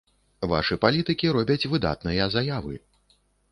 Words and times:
Вашы 0.53 0.77
палітыкі 0.85 1.27
робяць 1.37 1.59
выдатныя 1.75 2.31
заявы. 2.39 2.75